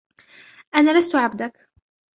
أنا 0.75 0.99
لست 0.99 1.15
عبدك. 1.15 1.69